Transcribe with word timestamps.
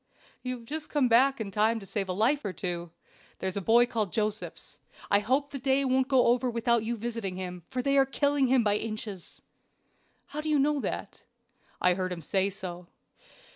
"You 0.41 0.55
have 0.57 0.65
just 0.65 0.89
come 0.89 1.07
back 1.07 1.39
in 1.39 1.51
time 1.51 1.79
to 1.79 1.85
save 1.85 2.09
a 2.09 2.13
life 2.13 2.43
or 2.43 2.53
two. 2.53 2.89
There 3.37 3.47
is 3.47 3.55
a 3.55 3.61
boy 3.61 3.85
called 3.85 4.11
Josephs. 4.11 4.79
I 5.11 5.19
hope 5.19 5.51
the 5.51 5.59
day 5.59 5.85
won't 5.85 6.07
go 6.07 6.25
over 6.25 6.49
without 6.49 6.83
your 6.83 6.97
visiting 6.97 7.35
him, 7.35 7.61
for 7.69 7.83
they 7.83 7.99
are 7.99 8.05
killing 8.07 8.47
him 8.47 8.63
by 8.63 8.77
inches." 8.77 9.43
"How 10.33 10.41
do 10.41 10.49
you 10.49 10.57
know 10.57 10.79
that?" 10.79 11.21
"I 11.79 11.93
heard 11.93 12.11
him 12.11 12.23
say 12.23 12.49
so." 12.49 12.87